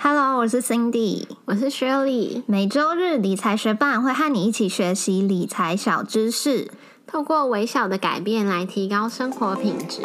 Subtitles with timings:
[0.00, 2.44] Hello，我是 Cindy，我是 Shirley。
[2.46, 6.70] 每周日理财学伴会和你一起学习理财小知识，
[7.04, 10.02] 透过微小的改变来提高生活品质。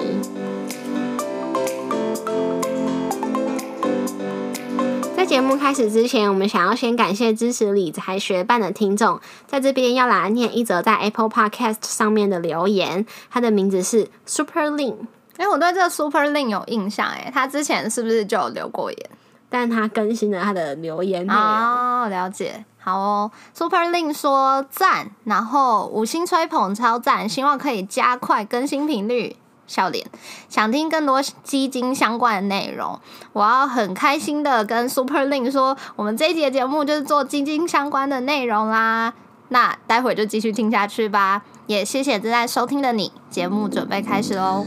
[5.15, 14.95] 在节目开始之前，我们想要先感谢支持理财学伴的听众，在这边要来念一则在 Apple Podcast 上面的留言，他的名字是 Super Lin。
[15.37, 19.09] 哎，我对这个 Super Lin 有印象，哎，他之前是不是就有留过言？
[19.53, 23.31] 但他更新了他的留言哦，了解，好哦。
[23.53, 29.35] Super Link 说赞，然后五星吹捧超赞，希望可以加快更新频率。
[29.67, 30.07] 笑脸，
[30.49, 32.99] 想听更多基金相关的内容，
[33.31, 39.13] 我要很开心的跟 Super Link 说，我们这一节节目就是做基金相关的内容啦。
[39.49, 44.65] 那待会就继续听下去吧，也谢谢正在收听的你，节目准备开始喽。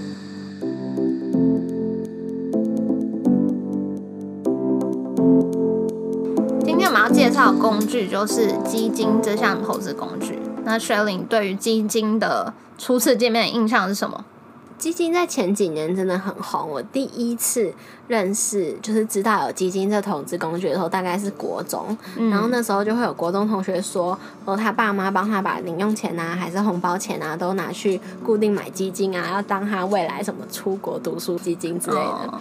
[7.16, 10.38] 介绍工具就是基金这项投资工具。
[10.64, 14.22] 那 Shelly 对于基金的初次见面的印象是什么？
[14.78, 16.68] 基金在前几年真的很红。
[16.68, 17.72] 我第一次
[18.08, 21.96] 认识，就是知道有基金这投资工具的时候，大概是国中。
[22.30, 32.38] 然后那时候就会有国中同学说，哦，他爸妈帮他把零用钱啊，还是红包钱啊，都拿去固定买基金啊，要当他未来什么出国读书基金之类的。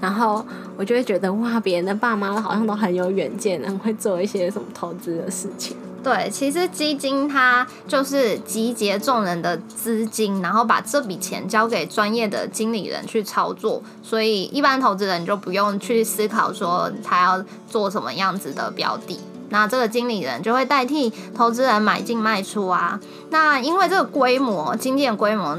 [0.00, 0.44] 然后
[0.76, 5.76] 我就会觉得，哇，别人的爸妈好像都很有远见，很会做一些什么投资的事情。
[6.08, 22.98] 对，其实基金它就是集结众人的资金，然后把这笔钱交给专业的经理人去操作，所以一般投资人就不用去思考说他要做什么样子的标的，那这个经理人就会代替投资人买进卖出啊。
[23.28, 25.58] 那因为这个规模，经济的规模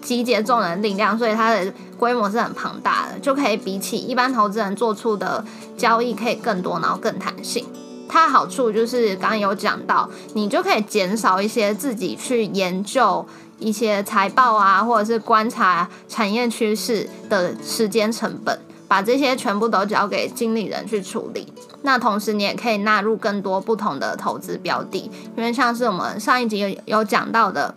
[0.00, 5.44] 集结众人力量，所以它的规模是很庞大的，就可以比起一般投资人做出的
[5.76, 7.66] 交易可以更多，然后更弹性。
[8.10, 13.24] 它好处就是刚刚有讲到，你就可以减少一些自己去研究
[13.60, 18.58] 一些财报啊，或者是观察产业趋势的时间成本，
[18.88, 21.52] 把这些全部都交给经理人去处理。
[21.82, 27.74] 那同时你也可以纳入更多不同的投资标的，因为像是我们上一集有有讲到的。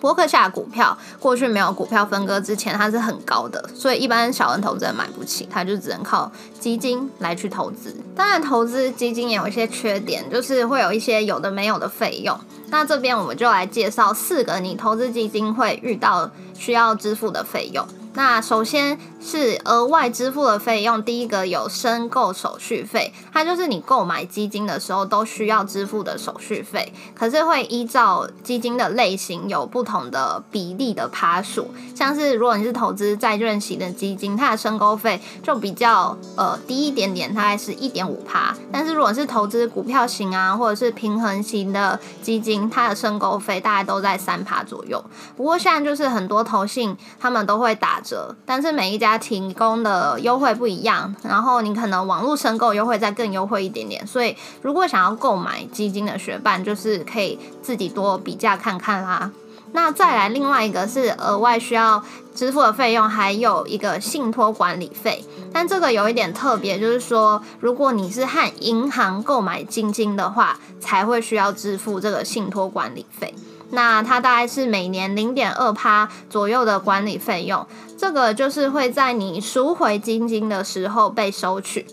[0.00, 7.94] 博客下股票过去没有股票分割之前，它是很高的，所以一般小人投资人买不起，他就只能靠基金来去投资。
[8.16, 12.38] 当然，投资基金也有一些缺点，就是会有一些有的没有的费用。
[12.70, 17.86] 那这边我们就来介绍四个你投资基金会遇到需要支付的费用。
[18.14, 45.04] 那首先是额外支付的费用，第一个有申购手续费，它就是你购买基金的时候都需要支付的手续费，可是会依照基金的类型有不同的比例的趴数，像是如果你是投资债券型的基金，它的申购费就比较呃低一点点，大概是一点五趴，但是如果是投资股票型啊或者是平衡型的基金，它的申购费大概都在三趴左右。
[45.36, 48.00] 不过现在就是很多投信他们都会打。
[48.02, 59.30] 折，但是每一家提供的优惠不一样，然后你可能网络申购优惠再更优惠一点点，所以如果想要购买基金的学伴，就是可以自己多比价看看啦。
[59.72, 62.02] 那再来另外一个是额外需要
[62.34, 73.32] 支付的费用，还有一个信托管理费，但这个有一点特别，就是说如果你是和银行购买基金的话，才会需要支付这个信托管理费。
[73.70, 77.66] 那它大概是每年零点二趴左右的管理费用，
[77.96, 81.86] 这个就是会在你赎回基金的时候被收取。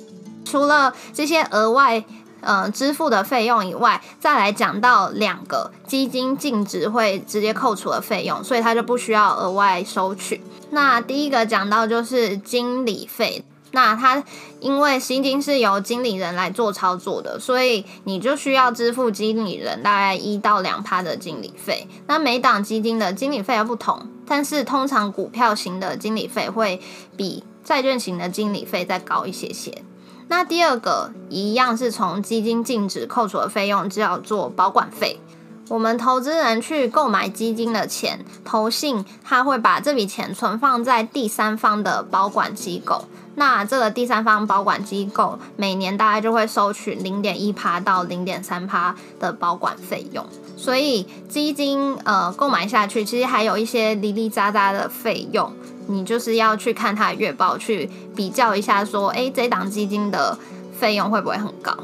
[0.44, 2.04] 除了这些额外
[2.42, 10.42] 呃支付的费用以外，再来讲到两个基金净值会直接扣除的费用，所以它就不需要额外收取。
[10.72, 13.44] 那第一个讲到就是经理费。
[13.78, 14.24] 那它
[14.60, 21.88] 因为基金是由经理人来做操作的，所以你就需要支付经理人大概一到两趴的经理费。
[22.08, 26.82] 那每档基金的经理费又不同，但是通常股票型的经理费会
[27.16, 29.84] 比债券型的经理费再高一些些。
[30.28, 35.20] 那第二个一样是从基金净值扣除的费用，叫做保管费。
[35.70, 43.06] 我们投资人去购买基金的钱，投信他会把这笔钱存放在第三方的保管机构。
[43.40, 50.26] 那这个第三方保管机构每年大概就会收取零点一趴到零点三趴的保管费用，
[50.58, 55.54] 所以基金呃购买下去，其实还有一些零零杂杂的费用，
[55.86, 60.36] 你就是要去看它的月报去比较一下，说哎这档基金的
[60.76, 61.78] 费用会不会很高？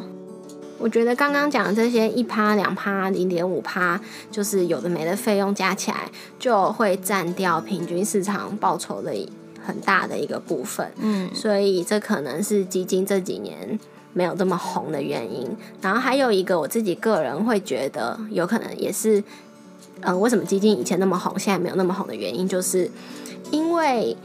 [0.80, 4.02] 我觉得刚刚讲的这些一趴两趴零点五趴，
[4.32, 6.10] 就是有的没的费用加起来，
[6.40, 9.14] 就会占掉平均市场报酬的。
[9.66, 13.80] 很大的一个部分，嗯，所以这可能是基金这几年
[14.14, 15.50] 没有这么红的原因。
[15.82, 19.24] 然后还有一个我自己个人会觉得有可能也是，
[20.02, 22.92] 嗯，为什么基金以前那么红，现在没有那么红的原因，就是
[23.52, 24.18] 因为，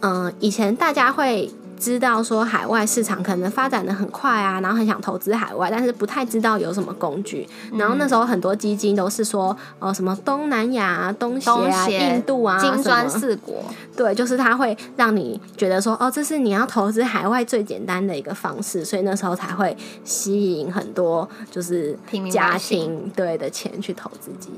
[0.00, 1.50] 嗯，以前大家会。
[1.82, 7.48] 知道说海外市场可能发展的很快啊，然后很想投资海外，但是不太知道有什么工具。
[7.72, 13.64] 然后那时候很多基金都是说，哦，什么东南亚、东协啊、印度啊，金砖四国。
[13.96, 21.98] 对，就是它会让你觉得说，哦，这是你要投资海外最简单的一个方式，所以那时候才会吸引很多就是
[22.30, 24.52] 家庭对的钱去投资基金。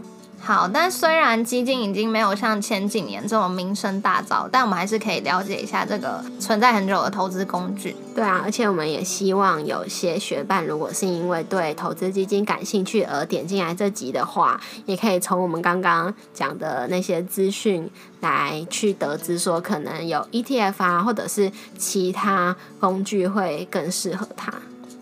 [0.45, 7.97] 好，但虽然基金已经没有像前几年这种名声大噪，但我们还是可以了解一下这个存在很久的投资工具。
[8.15, 24.53] 对啊，而且我们也希望有些学伴，如果是因为对投资基金感兴趣而点进来这集的话，也可以从我们刚刚讲的那些资讯来去得知，说可能有 ETF 啊，或者是其他工具会更适合他。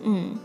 [0.04, 0.36] 嗯。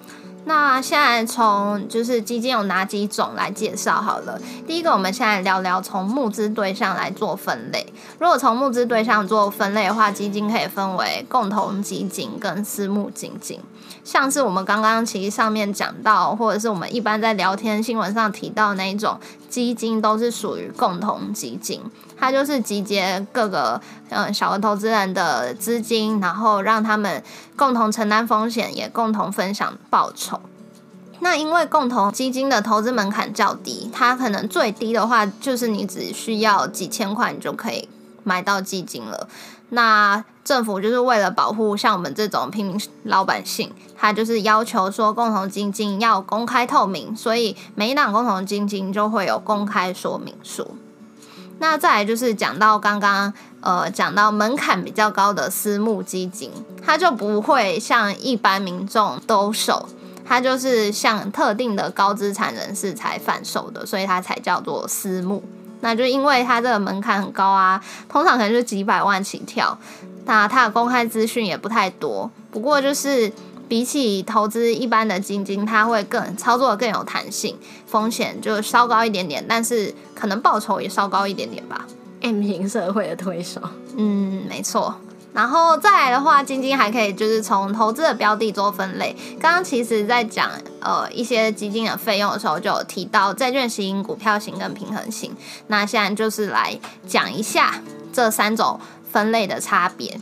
[0.48, 4.40] 那现在从就是基金有哪几种来介绍好了。
[4.66, 7.86] 第一个，我们现在聊聊从募资对象来做分类。
[8.18, 13.60] 如果从募资对象做分类的话，基金可以分为共同基金跟私募基金。
[14.06, 21.82] 像是我们刚刚其实上面讲到，或者是我们一般在聊天新闻上提到那一种基金，都是属于共同基金。
[22.20, 23.80] 它就是集结各个
[24.10, 27.24] 嗯小额投资人的资金，然后让他们
[27.56, 30.40] 共同承担风险，也共同分享报酬。
[31.20, 37.90] 那因为共同基金的投资门槛较低，它可能最低的话就是你只需要几千块，你就可以
[38.24, 39.28] 买到基金了。
[39.70, 50.76] 那政府就是为了保护像我们这种平民老百姓，他就是要求说共同基金要公开透明，所以每一档共同基金就会有公开说明书。
[51.60, 56.52] 那再来就是讲到刚刚呃讲到门槛比较高的私募基金，
[56.86, 59.88] 它就不会像一般民众兜售，
[60.26, 65.44] 它就是像特定的高资产人士才贩售的，所以它才叫做私募。
[65.82, 69.78] 那就因为它这个门槛很高啊，通常可能就几百万起跳，
[70.26, 72.30] 那它的公开资讯也不太多。
[72.52, 73.32] 不过就是。
[73.68, 81.86] 比起投资一般的基金，它会更操作更有弹性，风险就稍高一点点，但是可能报酬也稍高一点点吧。
[82.22, 83.62] M 型社会的推手，
[83.96, 84.96] 嗯，没错。
[85.34, 89.16] 然后再来的话，基金还可以就是从投资的标的做分类。
[89.40, 90.50] 刚刚其实在讲
[90.80, 95.36] 呃一些基金的费用的时候，就有提到债券型、股票型跟平衡型。
[95.68, 97.82] 那现在就是来讲一下
[98.12, 98.80] 这三种
[99.12, 100.20] 分类的差别。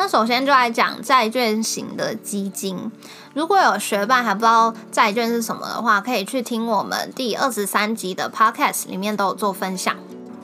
[0.00, 2.90] 那首先就来讲债券型的基金。
[3.34, 9.94] 如果有学伴还不知道债券是什么的话，可以去听我们第二十三集的 podcast，里面都有做分享。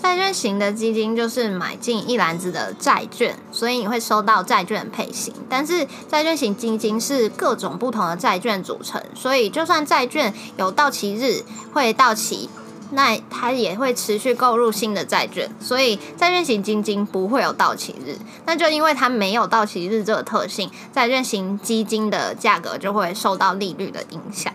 [0.03, 5.33] 债券型的基金就是买进一篮子的债券，所以你会收到债券配型。
[5.49, 11.43] 但是债券型基金是各种不同的债券组成，所以就算债券有到期日
[11.73, 12.51] 会到期。
[12.93, 18.17] 那它也会持续购入新的债券，所以债券型基金不会有到期日。
[18.45, 24.53] 那就因为它没有到期日这个特性，债券型基金的价格就会受到利率的影响。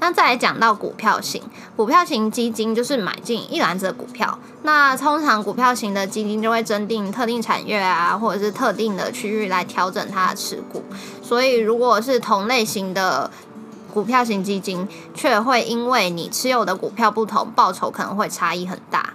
[0.00, 1.42] 那再来讲到股票型，
[1.76, 4.38] 股票型基金就是买进一篮子的股票。
[4.62, 10.82] 那通常股票型的基金就会增定特定产业啊，或者是特定的区域来调整它的持股。
[11.22, 13.30] 所以如果是同类型的。
[13.90, 19.14] 股票型基金却会因为你持有的股票不同，报酬可能会差异很大。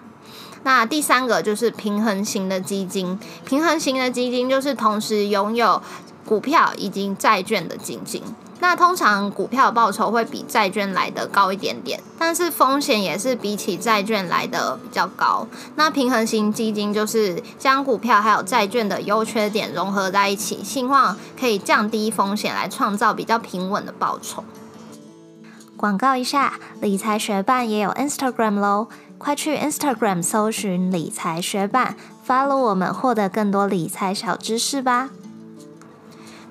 [0.63, 5.81] 那第三个就是平衡型的基金，平衡型的基金就是同时拥有
[6.25, 8.21] 股票以及债券的基金。
[8.61, 15.45] 那通常股票报酬会比债券来的高一点点，但是风险也是比起债券来的比较高。
[15.75, 24.43] 那平衡型基金就是将股票还有债券的优缺点融合在一起，希望可以降低风险，来创造比较平稳的报酬。
[25.77, 35.09] 广告一下，理财学伴也有 Instagram 喽，快去 Instagram 搜寻理财学伴，follow 我们，获得更多理财小知识吧。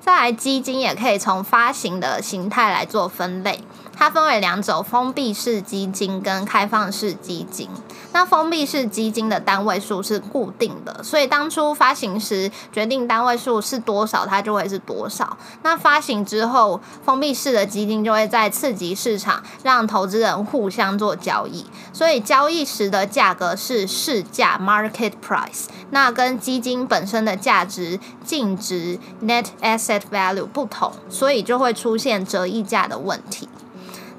[0.01, 3.61] 再来，基金也可以从发行的形态来做分类。
[3.97, 7.69] 它分为两种：封闭式基金跟开放式基金。
[8.13, 15.37] 那封闭式基金的单位数是固定的，所以当初发行时决定单位数是多少，它就会是多少。
[15.63, 21.67] 那发行之后，封闭式的基金就会在刺激市场，让投资人互相做交易。
[21.93, 33.49] 所以交易时的价格是市价 （market price），那跟基金本身的价值净值 （net asset value） 不同，所以就会出现折溢价的问题。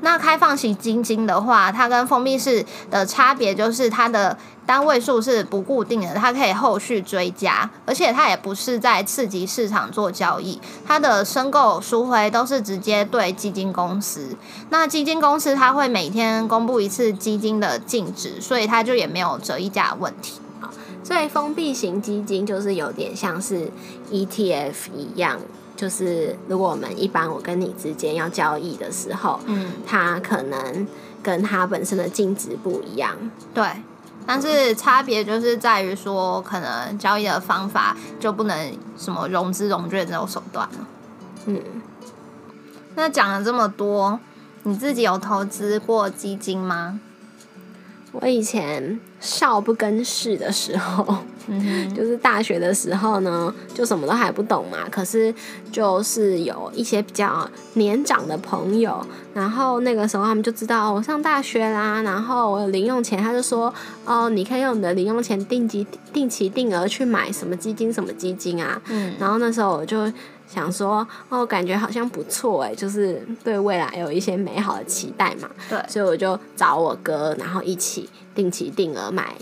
[0.06, 14.38] 那开放型基金的话，它跟封闭式的差别就是它的单位数是不固定的，它可以后续追加，而且它也不是在刺激市场做交易，它的申购赎回都是直接对基金公司。
[14.70, 20.40] 那基金公司它会每天公布一次基金的净值，所以它就也没有折溢价问题。
[21.04, 23.72] 所以封闭型基金就是有点像是
[24.12, 25.40] ETF 一样，
[25.76, 30.88] 就是如果我们一般我跟你之间要交易的时候，嗯，它可能
[31.22, 33.16] 跟它本身的净值不一样。
[33.54, 33.66] 对。
[34.28, 40.88] 但是差别就是在于说，可能交易的方法就不能什么融资融券这种手段了。
[41.46, 41.62] 嗯，
[42.96, 44.20] 那讲了这么多，
[44.64, 47.00] 你自己有投资过基金吗？
[48.14, 51.18] 我以前少不更事的时候，
[51.48, 54.80] 嗯就是大学的时候呢，就什么都还不懂嘛。
[54.92, 55.34] 可是
[55.72, 63.74] 就是有一些比较年长的朋友，然后那个时候他们就知道、哦我上大学啦，然后我有零用钱，他就说
[64.06, 68.82] 哦，你可以用你的零用钱定期定期定额去买什么基金什么基金啊。
[68.90, 70.12] 嗯然后那时候我就
[70.48, 75.50] 想说，哦，感觉好像不错哎，就是对未来有一些美好的期待嘛。
[75.70, 79.34] 对所以我就找我哥，然后一起定期定额买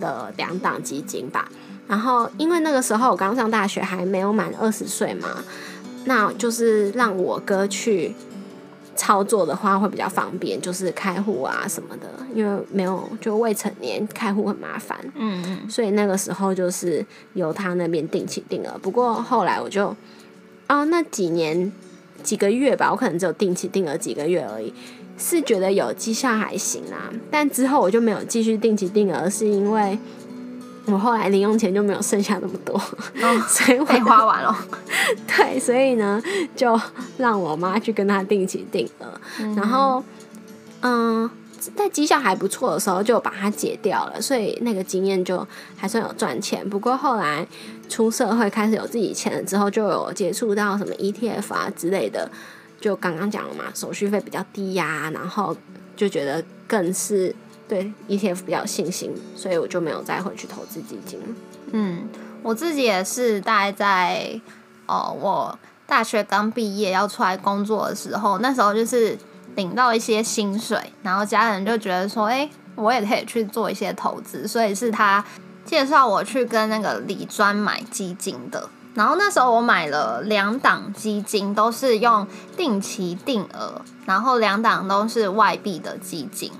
[0.00, 1.48] 的两档基金吧。
[1.86, 5.44] 然后因为那个时候我刚上大学，还没有满二十岁嘛，
[6.06, 8.14] 那就是让我哥去
[8.94, 14.98] 操作的话会比较方便，就是开户啊什么的，因为没有就未成年开户很麻烦。
[15.14, 18.76] 嗯嗯，所以那个时候就是由他那边定期定额。
[18.82, 19.96] 不过后来我就，
[20.68, 21.72] 哦，那几年
[22.22, 24.74] 几个月吧，我可能只有定期定额几个月而已，
[25.18, 27.10] 是觉得有绩效还行啦。
[27.30, 29.98] 但之后我就没有继续定期定额，是因为
[30.86, 32.80] 我后来零用钱就没有剩下那么多，
[33.46, 34.56] 所以我被花完了。
[35.26, 36.22] 对，所以呢，
[36.56, 36.80] 就
[37.18, 39.06] 让我妈去跟他定期定额，
[39.54, 40.02] 然后，
[40.80, 41.28] 嗯，
[41.76, 45.46] 在绩效还不错的时候就把它解掉了，所以那个经验就
[45.76, 46.66] 还算有赚钱。
[46.70, 47.46] 不过后来
[47.88, 52.30] 出社会开始有自己钱了之后，就有接触到什么 ETF 啊之类的，
[52.80, 55.56] 就刚刚讲了嘛，手续费比较低呀、然后
[55.96, 57.34] 就觉得更是
[57.68, 61.20] 对 ETF 比较有信心，所以我就没有再回去投资基金。
[61.72, 62.08] 嗯，
[62.42, 64.40] 我自己也是大概在
[64.86, 69.18] 哦，我大学刚毕业要出来工作的时候，那时候就是
[69.56, 75.24] 领到一些薪水，然后家人就觉得说，哎、我也可以去做一些投资，所以是他
[75.64, 78.68] 介绍我去跟那个李专买基金的。
[78.94, 82.26] 然后那时候我买了两档基金，都是用
[82.56, 86.50] 定期定额，然后两档都是外币的基金。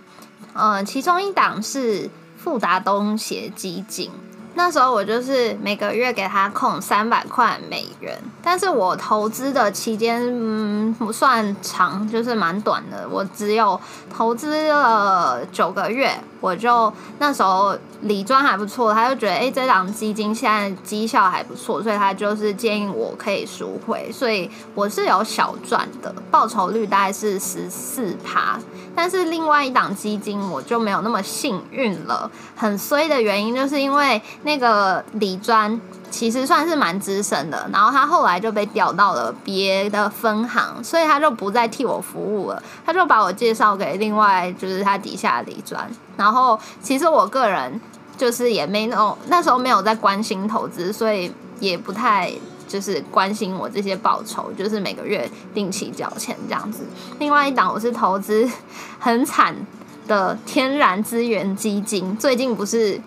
[0.52, 4.10] 呃，其中一档是富达东协基金，
[4.58, 13.80] 那时候我就是每个月给他控三百块美元，但是我投资的期间嗯不算长，就是蛮短的，我只有
[14.12, 16.10] 投资了九个月，
[16.40, 28.58] 我就那时候理专还不错，他就觉得诶这档基金现在绩效还不错，所以他就是建议我可以赎回，所以我是有小赚的，报酬率大概是十四趴。
[28.96, 35.78] 但是另外一档基金我就没有那么幸运了，很衰的原因就是因为那个理专
[36.10, 45.86] 其实算是蛮资深的，然后他后来就被调到了别的分行，所以他就不再替我服务了，他就把我介绍给另外就是他底下的理专，
[46.16, 47.78] 然后其实我个人
[48.16, 52.32] 就是也没有那时候没有在关心投资，所以也不太。
[52.68, 56.80] 就是关心我这些报酬，就是每个月定期缴钱这样子。
[57.18, 58.46] 另外一档我是投资
[59.00, 59.56] 很惨
[60.06, 63.00] 的天然资源基金，最近不是，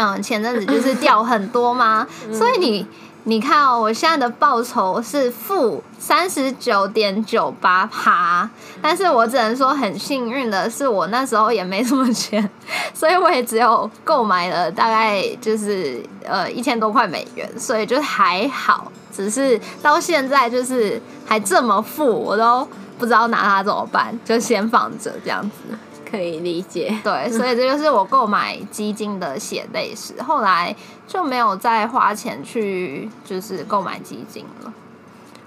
[0.00, 2.06] 嗯，前阵子就是掉很多吗？
[2.32, 2.86] 所以你
[3.24, 8.48] 你看哦，我现在的报酬是负三十九点九八趴，
[8.80, 12.48] 但是我只能说很幸运的是，我那时候也没什么钱，
[12.94, 18.90] 所以我也只有购买了大概就是呃一千多块美元，所以就还好。
[19.12, 22.66] 只是到现在就是还这么富，我都
[22.98, 25.76] 不知道拿它怎么办，就先放着这样子。
[26.10, 26.94] 可以理解。
[27.04, 30.20] 对，所以这就是我购买基金的血泪史。
[30.22, 30.74] 后来
[31.06, 34.72] 就没有再花钱去就是购买基金了。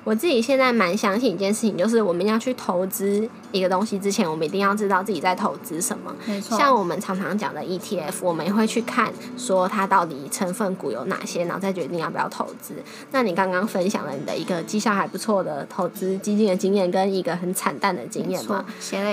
[0.04, 6.14] 我自己现在蛮相信一件事情，就是我们要去投资一个东西之前，我们一定要知道自己在投资什么。
[6.26, 12.76] 没错像我们常常讲的 ETF，我们也会去看说它到底成分股有哪些，然后再决定要不要投资。
[13.12, 18.66] 那你刚刚分享了你的一个绩效还不错的投资基金的经验，跟一个很惨淡的经验嘛？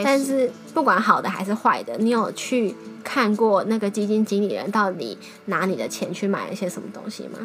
[0.03, 7.39] 但是不管好的还是坏的，你有去看过那个基金经理人到底拿你的钱去买了些什么东西吗？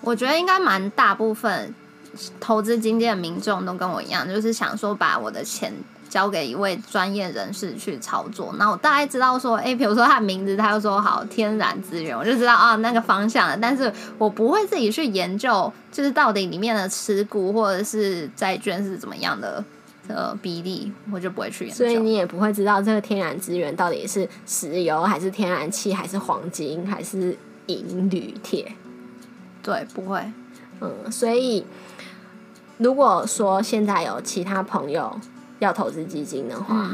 [0.00, 1.74] 我觉得应该蛮大部分
[2.40, 5.72] 投资经济的民众都跟我一样，就是想说把我的钱
[6.08, 8.54] 交给一位专业人士去操作。
[8.58, 13.56] 那我大概知道说，哎，比如说他的名字，他就说好天然资源，我就知道啊那个方向了。
[13.56, 19.64] 但是我不会自己去研究，就是到底里面的持股或者是债券是怎么样的
[20.06, 21.84] 呃比例，我就不会去研究。
[21.84, 28.72] 所以你也不会知道这个天然资源到底是石油还是天然气还是黄金还是银铝铁。
[29.62, 30.20] 对，不会。
[30.80, 31.64] 嗯，所以
[32.78, 35.18] 如果说现在有其他朋友
[35.60, 36.90] 要投资基金的话，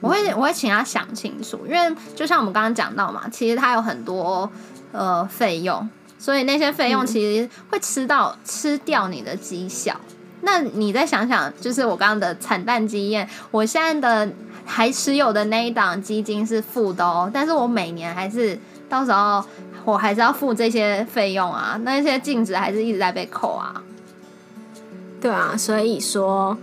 [0.00, 4.48] 我会我会请他想清楚，因为就像我们刚刚讲到嘛，其实它有很多
[4.92, 9.98] 呃费用，所以那些费用其实会吃到吃掉你的绩效。
[10.42, 14.32] 那你再想想，就是我刚刚的惨淡经验，我现在的
[14.64, 18.58] 还持有的那一档基金是负的哦，但是我每年还是
[18.88, 19.42] 到时候
[19.86, 23.82] 我还是要付这些费用啊，那些净值还是一直在被扣啊。
[25.24, 26.54] 对啊，所以说，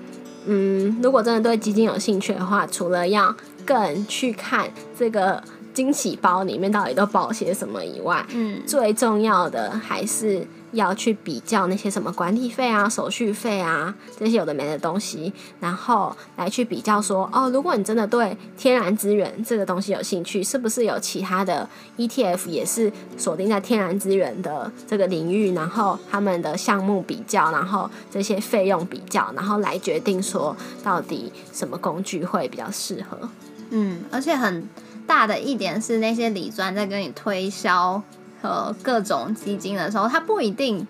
[0.46, 5.42] 嗯，如果真的对基金有兴趣的话，除了要更去看这个
[5.74, 33.30] 惊喜包里面到底都包些什么以外，嗯，最重要的还是要去比较那些什么管理费啊、手续费啊这些有的没的东西，然后来去比较说，哦，如果你真的对天然资源这个东西有兴趣，是不是有其他的 ETF 也是锁定在天然资源的这个领域，然后他们的项目比较，然后这些费用比较，然后来决定说到底什么工具会比较适合。
[33.72, 34.68] 嗯，而且很
[35.08, 38.02] 大的一点是，那些理专在跟你推销
[38.42, 40.86] 呃各种基金的时候，它不一定，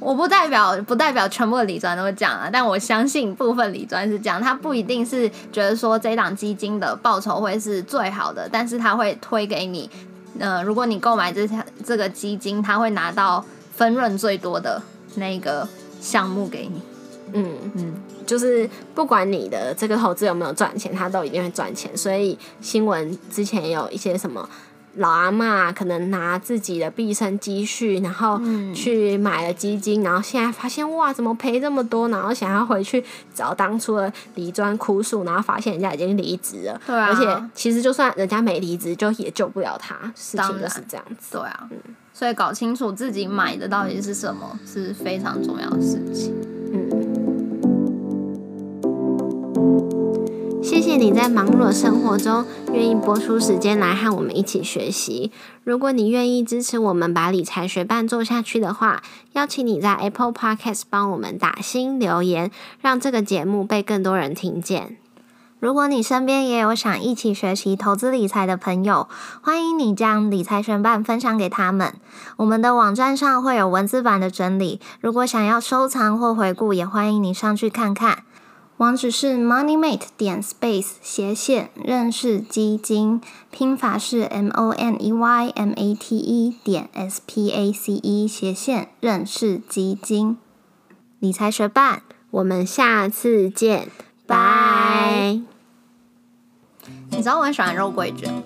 [0.00, 9.88] 我不代表不代表全部的理专都这样啊，但我相信部分理专是这样，他不一定是觉得说这档基金的报酬会是最好的，但是他会推给你，
[10.38, 14.82] 呃，如果你购买这项这个基金，他会拿到分润最多的
[15.14, 15.66] 那个
[16.00, 16.82] 项目给你。
[17.32, 17.94] 嗯嗯，
[18.26, 21.96] 就是不管你的这个投资有没有赚钱，它都一定会赚钱。
[21.96, 24.48] 所以新闻之前有一些什么
[24.96, 28.40] 老阿妈可能拿自己的毕生积蓄，然后
[28.74, 32.08] 去买了基金，然后现在发现哇，怎么赔这么多？
[32.08, 36.80] 然后想要回去找当初的离专哭诉，然后发现人家已经离职了。
[36.86, 39.96] 对啊而且其实就算人家没离职，就也救不了他。
[40.14, 41.38] 事情就是这样子。
[41.38, 41.68] 对啊，
[42.12, 46.32] 所以搞清楚自己买的到底是什么是非常重要的事情。
[49.54, 49.93] 谢
[50.94, 55.32] 谢你在忙碌的生活中愿意拨出时间来和我们一起学习。
[55.64, 59.02] 如果你愿意支持我们把理财学伴做下去的话，
[59.32, 64.96] 邀请你在 Apple Podcast 帮我们打新留言，让这个节目被更多人听见。
[65.58, 69.08] 如果你身边也有想一起学习投资理财的朋友，
[69.42, 71.92] 欢迎你将理财学伴分享给他们。
[72.36, 78.22] 我们的网站上会有文字版的整理，如果想要收藏或回顾，也欢迎你上去看看。
[78.78, 83.20] 网址是 moneymate 点 space 斜线认识基金，
[83.52, 88.26] 拼法是 m o n e y m a t e 点 s p a c e
[88.26, 90.36] 斜线认识基金。
[91.20, 93.88] 理财学伴，我们下次见，
[94.26, 95.40] 拜。
[97.10, 98.42] 你知道我很喜欢肉桂卷吗？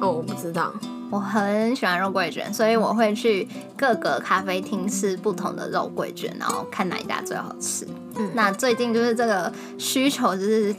[0.00, 0.72] 哦，我不知道。
[1.10, 7.86] 我很喜欢肉桂卷，所以我会去各个咖啡厅吃不同的肉桂卷，然后看哪一家最好吃。
[8.16, 10.74] 嗯那最近就是这个需求就是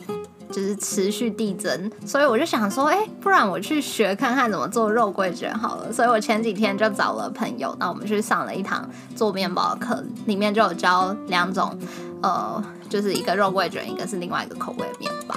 [0.51, 5.91] 就是持续递增，所以我就想说，哎、不然我去学看看怎么做肉桂卷好了。
[5.91, 11.75] 所以我前几天就找了朋友，那我们去上了一堂做面包的课，里面就有教两种，
[12.21, 15.35] 呃，就是一个肉桂卷，一个是另外一个口味的面包，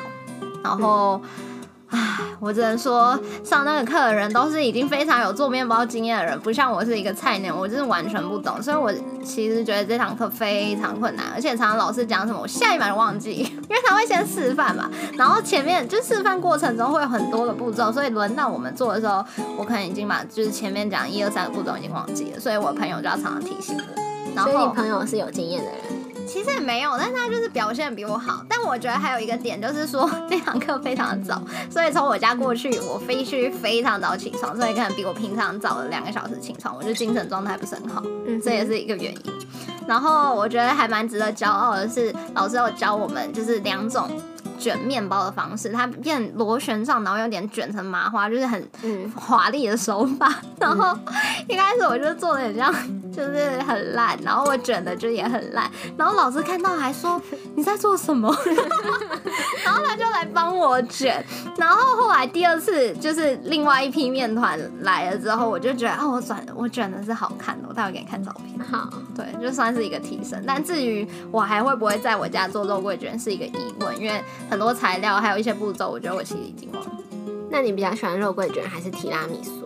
[0.62, 1.18] 然后。
[1.92, 8.62] 唉，我只能说，上那个课的人都是已经非常有做面包经验的人，不像我是一个菜鸟，我就是完全不懂。
[8.62, 8.90] 所以我
[9.22, 19.22] 其实觉得这堂课非常困难，而且常常老师讲什么，我下一秒就忘记，因为他会先示范嘛，然后前面就示范过程中会有很多的步骤，所以轮到我们做的时候，
[19.58, 24.02] 我可能已经把就是前面讲一二三个步骤已经忘记了，所以我朋友就要常常提醒我。
[24.34, 26.01] 然后所以你朋友是有经验的人。
[26.26, 28.44] 其实也没有，但是他就是表现比我好。
[28.48, 39.32] 但我觉得还有一个点就是说，那堂课非常的早，所以从我家过去，我必须非常早起床，所以可能比我平常早了两个小时起床，我就精神状态不是很好，嗯这也是一个原因。
[39.86, 44.08] 然后我觉得还蛮值得骄傲的是，老师有教我们就是两种
[44.58, 50.32] 卷面包的方式，它变螺旋状，然后有点卷成麻花，就是很嗯华丽的手法。
[50.60, 50.96] 然后
[51.48, 52.72] 一开始我就做的很像，
[53.14, 55.70] 就是很烂，然后我卷的就也很烂。
[55.96, 57.20] 然后老师看到还说
[57.54, 58.34] 你在做什么？
[59.64, 61.24] 然后他就来帮我卷。
[61.56, 68.58] 然后后来第二次就是另外一批面团来了之后，我就觉得啊，我转我卷的是好看的，我待会给你看照片。
[68.66, 70.42] 好，对，就算是一个提升。
[70.46, 76.90] 但至于我还会不会在我家做肉桂卷，是一个疑问，因为很多材料还有一些步骤，我觉得我其实已经忘了。
[77.50, 79.61] 那你比较喜欢肉桂卷还是提拉米苏？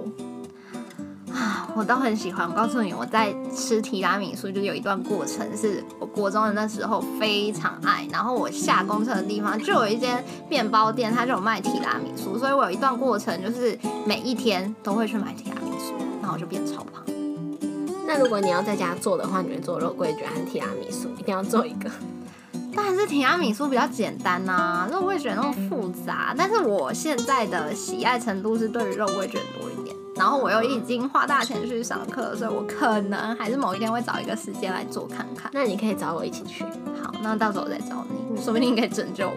[1.37, 2.49] 啊，我都很喜欢。
[2.49, 8.09] 我告诉你，我在吃提拉米苏，就有一段过程是我国中的那时候非常爱。
[8.11, 17.05] 然后我下公车的地方就有一间面包店，它就有卖提拉米苏，所以我有一段过程就是每一天都会去买提拉米苏，然后我就变超胖。
[18.09, 21.11] 那如果你要在家做的话，你会做肉桂卷还是提拉米苏？
[21.19, 21.91] 一定要做一个。
[22.75, 26.35] 当然是提拉米苏比较简单呐、肉桂卷那么复杂。
[26.37, 35.51] 但是我现在的喜爱程度是对于肉桂卷多一点，然后我又已经花大钱去上课，所以我可能还是某一天会找一个时间来做看看。
[35.53, 36.65] 那你可以找我一起去。
[37.03, 39.35] 好，那到时候我再找你，说不定你可以拯救我。